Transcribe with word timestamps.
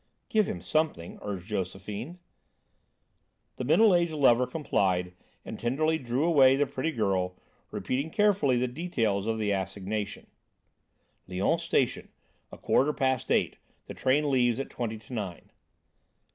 "Give 0.29 0.49
him 0.49 0.61
something," 0.61 1.19
urged 1.21 1.45
Josephine. 1.45 2.17
The 3.57 3.63
middle 3.63 3.93
aged 3.93 4.13
lover 4.15 4.47
complied 4.47 5.13
and 5.45 5.59
tenderly 5.59 5.99
drew 5.99 6.25
away 6.25 6.55
the 6.55 6.65
pretty 6.65 6.91
girl, 6.91 7.37
repeating 7.69 8.09
carefully 8.09 8.57
the 8.57 8.67
details 8.67 9.27
of 9.27 9.37
the 9.37 9.51
assignation: 9.51 10.25
"Lyons 11.27 11.61
Station; 11.61 12.09
a 12.51 12.57
quarter 12.57 12.93
past 12.93 13.29
eight. 13.29 13.57
The 13.85 13.93
train 13.93 14.31
leaves 14.31 14.57
at 14.59 14.71
twenty 14.71 14.97
to 14.97 15.13
nine." 15.13 15.51